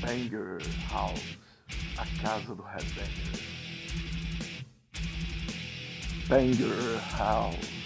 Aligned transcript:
Banger 0.00 0.58
House, 0.88 1.36
a 1.98 2.06
casa 2.22 2.54
do 2.54 2.62
Headbanger. 2.62 3.40
Banger 6.28 6.98
House. 7.16 7.79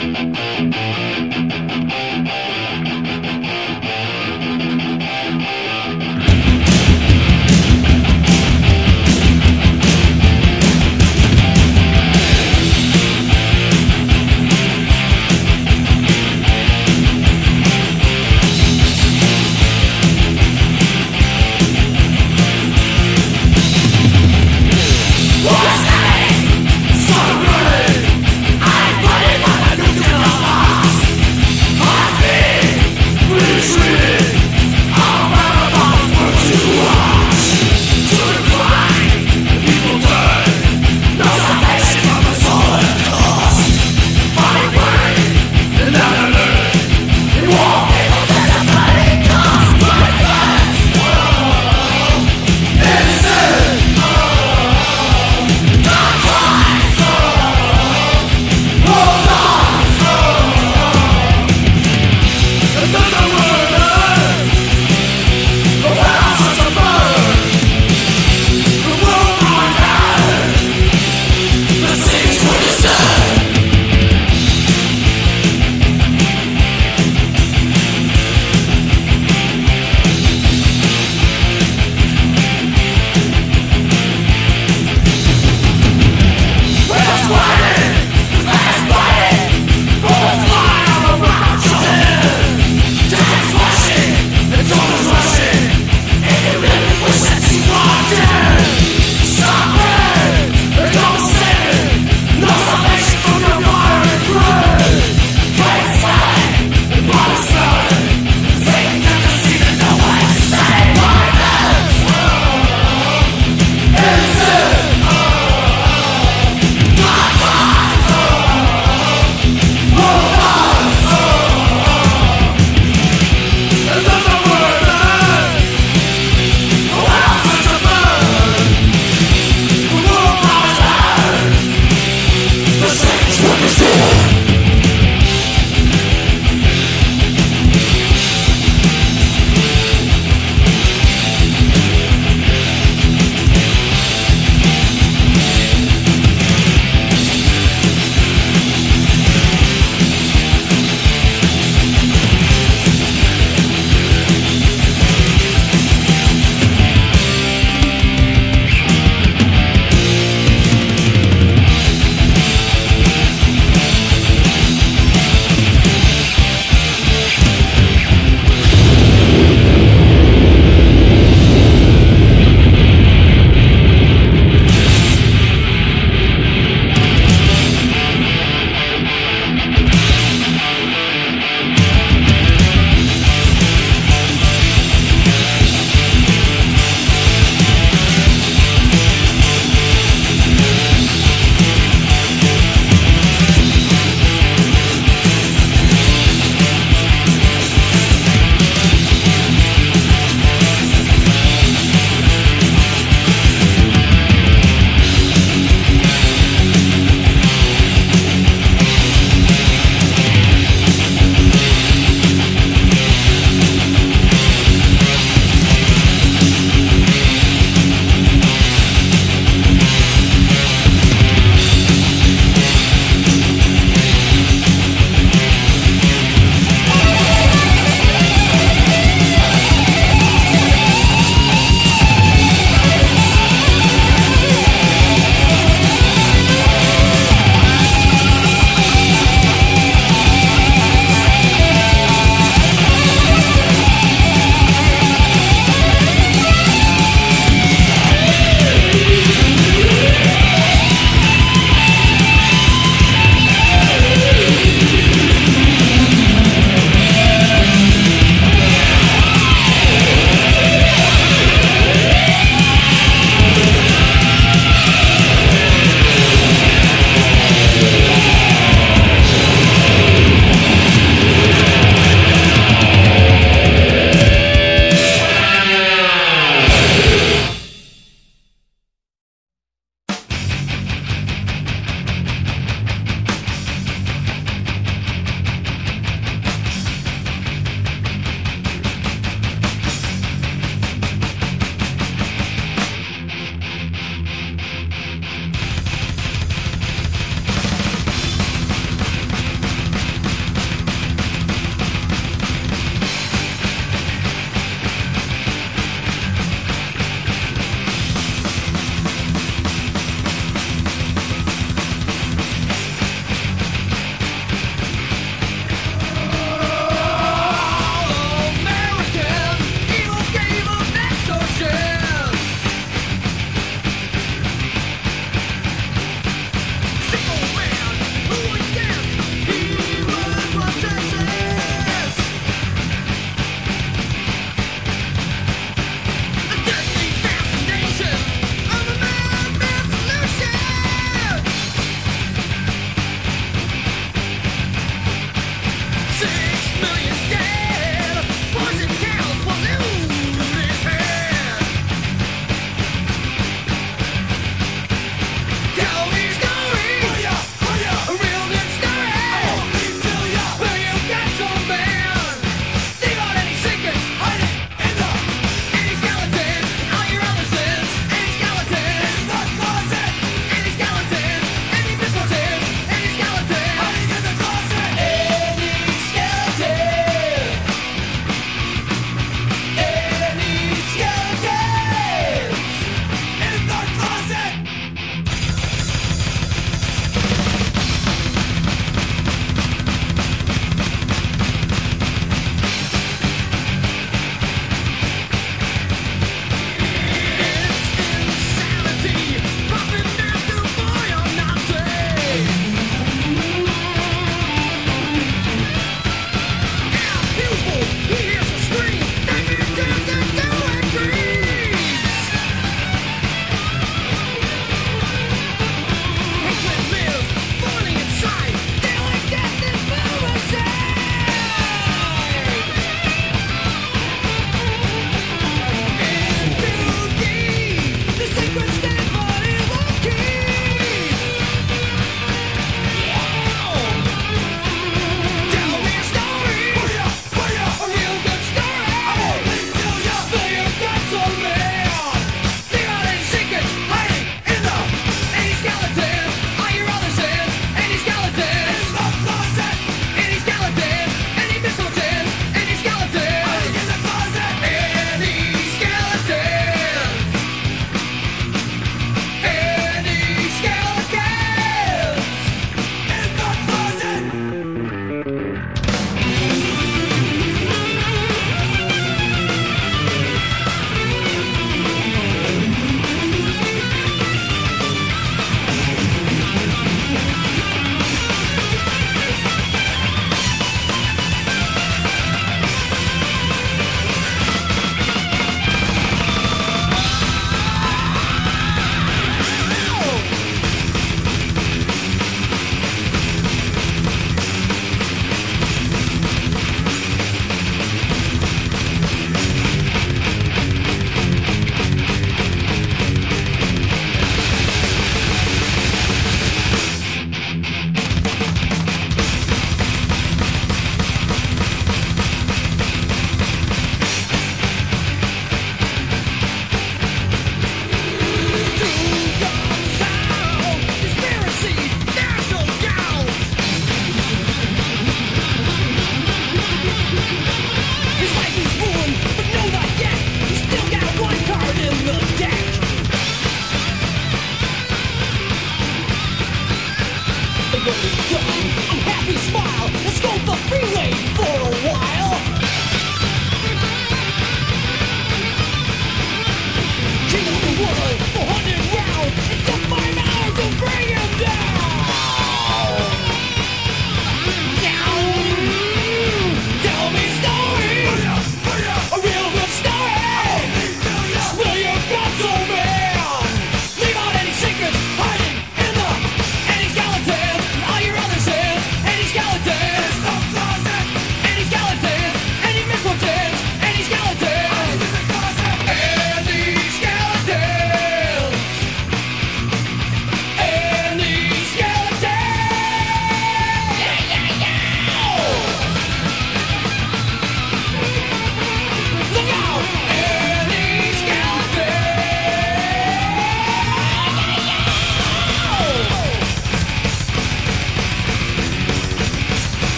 Música 0.00 1.57